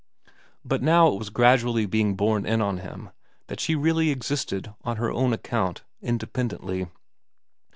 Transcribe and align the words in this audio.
But 0.65 0.81
now 0.81 1.09
it 1.09 1.19
was 1.19 1.29
gradually 1.29 1.85
being 1.85 2.15
borne 2.15 2.43
in 2.43 2.59
on 2.59 2.79
him 2.79 3.11
that 3.45 3.59
she 3.59 3.75
really 3.75 4.09
existed, 4.09 4.73
on 4.83 4.97
her 4.97 5.11
own 5.11 5.31
account, 5.31 5.83
independently. 6.01 6.87